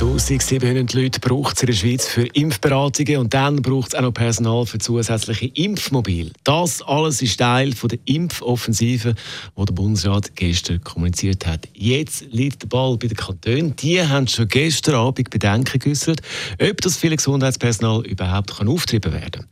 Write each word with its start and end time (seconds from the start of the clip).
1700 0.00 0.94
Leute 0.94 1.20
braucht 1.20 1.56
es 1.56 1.62
in 1.62 1.66
der 1.66 1.74
Schweiz 1.74 2.06
für 2.06 2.24
Impfberatungen 2.24 3.18
und 3.18 3.34
dann 3.34 3.60
braucht 3.60 3.88
es 3.88 3.94
auch 3.94 4.00
noch 4.00 4.14
Personal 4.14 4.64
für 4.64 4.78
zusätzliche 4.78 5.48
Impfmobile. 5.48 6.30
Das 6.42 6.80
alles 6.80 7.20
ist 7.20 7.36
Teil 7.36 7.72
von 7.72 7.90
der 7.90 7.98
Impfoffensive, 8.06 9.14
die 9.58 9.64
der 9.66 9.72
Bundesrat 9.74 10.34
gestern 10.36 10.82
kommuniziert 10.82 11.46
hat. 11.46 11.68
Jetzt 11.74 12.24
liegt 12.30 12.62
der 12.62 12.68
Ball 12.68 12.96
bei 12.96 13.08
den 13.08 13.16
Kantonen. 13.18 13.76
Die 13.76 14.02
haben 14.02 14.26
schon 14.26 14.48
gestern 14.48 14.94
Abend 14.94 15.28
Bedenken 15.28 15.78
geäußert, 15.78 16.22
ob 16.58 16.80
das 16.80 16.96
viele 16.96 17.16
Gesundheitspersonal 17.16 18.06
überhaupt 18.06 18.56
kann 18.56 18.68
auftrieben 18.68 19.12
werden 19.12 19.46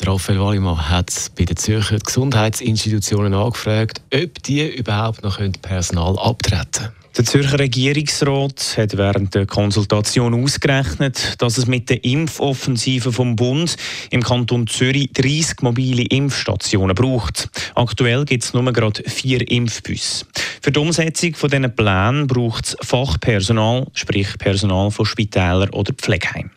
kann. 0.00 0.08
Raphael 0.08 0.40
Wallimann 0.40 0.90
hat 0.90 1.30
bei 1.38 1.44
den 1.44 1.56
Zürcher 1.56 2.00
Gesundheitsinstitutionen 2.00 3.32
angefragt, 3.32 4.02
ob 4.12 4.42
die 4.42 4.66
überhaupt 4.76 5.22
noch 5.22 5.38
Personal 5.62 6.18
abtreten 6.18 6.66
können. 6.72 7.03
Der 7.16 7.24
Zürcher 7.24 7.60
Regierungsrat 7.60 8.74
hat 8.76 8.96
während 8.96 9.36
der 9.36 9.46
Konsultation 9.46 10.34
ausgerechnet, 10.34 11.40
dass 11.40 11.58
es 11.58 11.66
mit 11.68 11.88
der 11.88 12.02
Impfoffensive 12.02 13.12
vom 13.12 13.36
Bund 13.36 13.76
im 14.10 14.20
Kanton 14.20 14.66
Zürich 14.66 15.12
30 15.12 15.62
mobile 15.62 16.02
Impfstationen 16.02 16.96
braucht. 16.96 17.50
Aktuell 17.76 18.24
gibt 18.24 18.42
es 18.42 18.52
nur 18.52 18.64
gerade 18.72 19.04
vier 19.08 19.48
Impfbüsse. 19.48 20.26
Für 20.60 20.72
die 20.72 20.80
Umsetzung 20.80 21.36
von 21.36 21.50
diesen 21.50 21.76
Plänen 21.76 22.26
braucht 22.26 22.66
es 22.66 22.76
Fachpersonal, 22.80 23.86
sprich 23.92 24.36
Personal 24.38 24.90
von 24.90 25.06
Spitälern 25.06 25.70
oder 25.70 25.92
Pflegeheimen. 25.92 26.50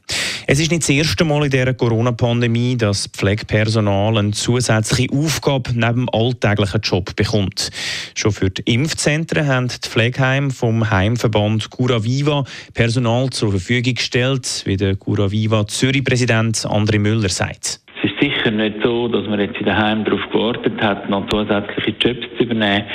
Es 0.49 0.61
ist 0.61 0.71
nicht 0.71 0.83
das 0.83 0.89
erste 0.89 1.25
Mal 1.25 1.43
in 1.43 1.51
dieser 1.51 1.73
Corona-Pandemie, 1.73 2.77
dass 2.77 3.07
Pflegepersonal 3.07 4.17
eine 4.17 4.31
zusätzliche 4.31 5.13
Aufgabe 5.13 5.71
neben 5.73 6.05
dem 6.05 6.09
alltäglichen 6.13 6.79
Job 6.79 7.13
bekommt. 7.17 7.69
Schon 8.15 8.31
für 8.31 8.49
die 8.49 8.61
Impfzentren 8.73 9.45
haben 9.45 9.67
die 9.67 9.89
Pflegeheime 9.89 10.51
vom 10.51 10.89
Heimverband 10.89 11.69
Cura 11.69 12.01
Viva 12.01 12.45
Personal 12.73 13.29
zur 13.31 13.51
Verfügung 13.51 13.95
gestellt, 13.95 14.61
wie 14.63 14.77
der 14.77 14.95
Cura 14.95 15.29
Viva 15.29 15.67
Zürich-Präsident 15.67 16.59
André 16.59 16.97
Müller 16.97 17.27
sagt. 17.27 17.81
Es 18.01 18.09
ist 18.09 18.19
sicher 18.21 18.51
nicht 18.51 18.77
so, 18.81 19.09
dass 19.09 19.27
man 19.27 19.41
jetzt 19.41 19.57
in 19.57 19.65
den 19.65 19.77
Heimen 19.77 20.05
darauf 20.05 20.21
gewartet 20.31 20.81
hat, 20.81 21.09
noch 21.09 21.27
zusätzliche 21.27 21.91
Jobs 21.99 22.25
zu 22.37 22.43
übernehmen. 22.45 22.85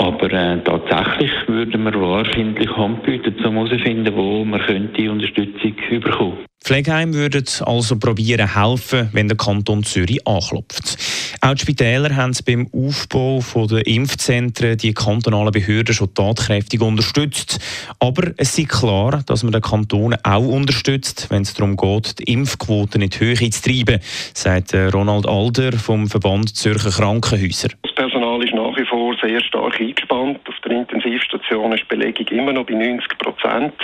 Aber 0.00 0.32
äh, 0.32 0.58
tatsächlich 0.64 1.30
würden 1.46 1.84
wir 1.84 1.92
wahrscheinlich 2.00 2.74
Hand 2.74 3.02
bieten, 3.02 3.34
um 3.44 3.54
herauszufinden, 3.56 4.16
wo 4.16 4.46
man 4.46 4.60
könnte 4.62 5.10
Unterstützung 5.10 5.74
bekommen 5.90 6.38
Pflegeheim 6.62 7.14
würden 7.14 7.44
also 7.64 7.98
probieren 7.98 8.54
helfen, 8.54 9.08
wenn 9.12 9.28
der 9.28 9.36
Kanton 9.36 9.82
Zürich 9.82 10.26
anklopft. 10.26 10.98
Auch 11.40 11.54
die 11.54 11.62
Spitäler 11.62 12.14
haben 12.14 12.36
beim 12.46 12.68
Aufbau 12.72 13.40
der 13.66 13.86
Impfzentren 13.86 14.76
die 14.76 14.92
kantonalen 14.92 15.52
Behörden 15.52 15.94
schon 15.94 16.12
tatkräftig 16.12 16.82
unterstützt. 16.82 17.58
Aber 17.98 18.32
es 18.36 18.58
ist 18.58 18.68
klar, 18.68 19.22
dass 19.26 19.42
man 19.42 19.52
den 19.52 19.62
Kanton 19.62 20.14
auch 20.22 20.46
unterstützt, 20.46 21.28
wenn 21.30 21.42
es 21.42 21.54
darum 21.54 21.76
geht, 21.76 22.18
die 22.18 22.32
Impfquote 22.32 22.98
in 22.98 23.08
die 23.08 23.18
Höhe 23.18 23.36
zu 23.36 23.62
treiben, 23.62 24.00
sagt 24.34 24.74
äh, 24.74 24.88
Ronald 24.88 25.26
Alder 25.26 25.72
vom 25.72 26.08
Verband 26.08 26.54
Zürcher 26.54 26.90
Krankenhäuser. 26.90 27.70
Das 27.82 27.94
Personal 27.94 28.44
ist 28.44 28.54
nach 28.54 28.76
wie 28.76 28.84
vor 28.84 29.09
sehr 29.20 29.40
stark 29.42 29.80
eingespannt. 29.80 30.40
Auf 30.48 30.54
der 30.64 30.72
Intensivstation 30.72 31.72
ist 31.72 31.82
die 31.82 31.96
Belegung 31.96 32.26
immer 32.28 32.52
noch 32.52 32.66
bei 32.66 32.74
90 32.74 33.18
Prozent. 33.18 33.74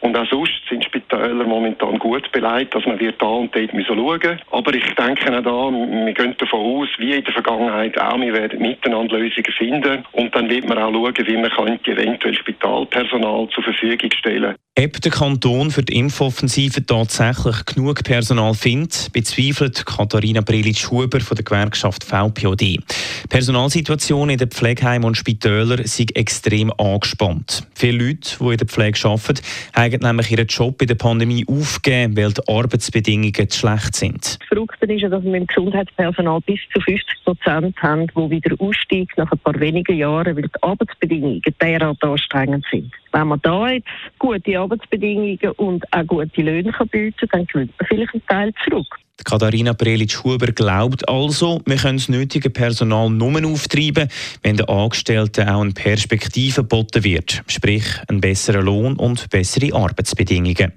Und 0.00 0.16
auch 0.16 0.26
sonst 0.30 0.60
sind 0.68 0.84
Spitäler 0.84 1.44
momentan 1.44 1.98
gut 1.98 2.30
beleidigt, 2.32 2.74
dass 2.74 2.84
man 2.86 3.00
wird 3.00 3.20
da 3.20 3.26
und 3.26 3.54
dort 3.54 3.70
schauen 3.86 4.38
Aber 4.50 4.74
ich 4.74 4.94
denke 4.94 5.38
auch 5.38 5.42
da, 5.42 6.06
wir 6.06 6.12
gehen 6.12 6.36
davon 6.38 6.60
aus, 6.60 6.88
wie 6.98 7.12
in 7.12 7.24
der 7.24 7.32
Vergangenheit 7.32 7.98
auch, 7.98 8.20
wir 8.20 8.32
werden 8.32 8.60
miteinander 8.60 9.18
Lösungen 9.18 9.52
finden. 9.56 10.04
Und 10.12 10.34
dann 10.34 10.48
wird 10.48 10.68
man 10.68 10.78
auch 10.78 10.92
schauen, 10.92 11.26
wie 11.26 11.36
man 11.36 11.80
eventuell 11.84 12.34
Spitalpersonal 12.34 13.48
zur 13.48 13.64
Verfügung 13.64 14.10
stellen 14.18 14.54
ob 14.76 15.00
der 15.00 15.12
Kanton 15.12 15.70
für 15.70 15.84
die 15.84 15.96
Impfoffensive 15.96 16.84
tatsächlich 16.84 17.64
genug 17.64 18.02
Personal 18.02 18.54
findet, 18.54 19.12
bezweifelt 19.12 19.86
Katharina 19.86 20.40
Brelitsch-Huber 20.40 21.20
von 21.20 21.36
der 21.36 21.44
Gewerkschaft 21.44 22.02
VPOD. 22.02 22.80
Die 23.24 23.28
Personalsituation 23.28 24.28
in 24.28 24.36
den 24.36 24.50
Pflegeheimen 24.50 25.08
und 25.08 25.16
Spitälern 25.16 25.78
ist 25.78 25.98
extrem 26.14 26.70
angespannt. 26.76 27.66
Viele 27.74 28.04
Leute, 28.04 28.36
die 28.38 28.44
in 28.44 28.56
der 28.58 28.66
Pflege 28.66 29.08
arbeiten, 29.08 29.40
haben 29.74 29.98
nämlich 30.02 30.30
ihren 30.30 30.46
Job 30.46 30.82
in 30.82 30.88
der 30.88 30.94
Pandemie 30.96 31.42
aufgegeben, 31.48 32.18
weil 32.18 32.34
die 32.34 32.42
Arbeitsbedingungen 32.46 33.48
zu 33.48 33.58
schlecht 33.58 33.96
sind. 33.96 34.38
Das 34.40 34.48
Verrückte 34.48 34.92
ist, 34.92 35.10
dass 35.10 35.24
wir 35.24 35.34
im 35.34 35.46
Gesundheitspersonal 35.46 36.40
bis 36.42 36.60
zu 36.74 36.80
50 36.82 37.24
Prozent 37.24 37.82
haben, 37.82 38.06
die 38.08 38.30
wieder 38.30 38.56
aussteigen 38.58 39.08
nach 39.16 39.32
ein 39.32 39.38
paar 39.38 39.58
wenigen 39.58 39.96
Jahren, 39.96 40.36
weil 40.36 40.42
die 40.42 40.62
Arbeitsbedingungen 40.62 41.40
derart 41.62 42.04
anstrengend 42.04 42.66
sind. 42.70 42.92
Wenn 43.14 43.28
man 43.28 43.40
da 43.42 43.68
jetzt 43.68 43.86
gute 44.18 44.58
Arbeitsbedingungen 44.58 45.38
und 45.56 45.84
auch 45.92 46.04
gute 46.04 46.42
Löhne 46.42 46.72
kann 46.72 46.88
bieten 46.88 47.28
dann 47.30 47.46
gewinnt 47.46 47.72
man 47.78 47.86
vielleicht 47.86 48.12
einen 48.12 48.26
Teil 48.26 48.52
zurück. 48.64 48.88
Katharina 49.22 49.72
Prelitsch-Huber 49.72 50.48
glaubt 50.48 51.08
also, 51.08 51.62
wir 51.64 51.76
können 51.76 51.98
das 51.98 52.08
nötige 52.08 52.50
Personal 52.50 53.08
nur 53.08 53.44
auftreiben, 53.46 54.08
wenn 54.42 54.56
den 54.56 54.68
Angestellten 54.68 55.48
auch 55.48 55.62
eine 55.62 55.70
Perspektive 55.70 56.62
geboten 56.62 57.04
wird, 57.04 57.42
sprich 57.46 57.84
einen 58.08 58.20
besseren 58.20 58.64
Lohn 58.64 58.96
und 58.96 59.30
bessere 59.30 59.72
Arbeitsbedingungen. 59.72 60.72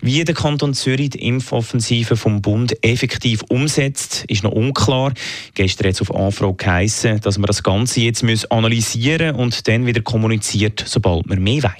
Wie 0.00 0.24
der 0.24 0.34
Kanton 0.34 0.72
Zürich 0.72 1.10
die 1.10 1.26
Impfoffensive 1.26 2.16
vom 2.16 2.40
Bund 2.40 2.74
effektiv 2.82 3.42
umsetzt, 3.48 4.24
ist 4.28 4.44
noch 4.44 4.52
unklar. 4.52 5.12
Gestern 5.54 5.88
hat 5.88 5.94
es 5.94 6.00
auf 6.00 6.14
Anfrage 6.14 6.54
geheissen, 6.54 7.20
dass 7.20 7.38
man 7.38 7.48
das 7.48 7.62
Ganze 7.62 8.00
jetzt 8.00 8.24
analysieren 8.50 9.34
und 9.34 9.66
dann 9.66 9.84
wieder 9.86 10.00
kommuniziert, 10.00 10.82
sobald 10.86 11.26
man 11.26 11.42
mehr 11.42 11.64
weiß. 11.64 11.79